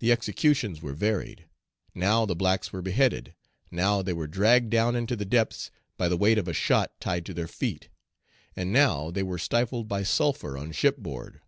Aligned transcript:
The 0.00 0.12
executions 0.12 0.82
were 0.82 0.92
varied: 0.92 1.46
now 1.94 2.26
the 2.26 2.36
blacks 2.36 2.70
were 2.70 2.82
beheaded, 2.82 3.34
now 3.70 4.02
they 4.02 4.12
were 4.12 4.26
dragged 4.26 4.68
down 4.68 4.94
into 4.94 5.16
the 5.16 5.24
depths 5.24 5.70
by 5.96 6.06
the 6.08 6.18
weight 6.18 6.36
of 6.36 6.48
a 6.48 6.52
shot 6.52 6.92
tied 7.00 7.24
to 7.24 7.32
their 7.32 7.48
feet; 7.48 7.88
and 8.54 8.74
now 8.74 9.10
they 9.10 9.22
were 9.22 9.38
stifled 9.38 9.88
by 9.88 10.02
sulphur 10.02 10.58
on 10.58 10.72
shipboard. 10.72 11.40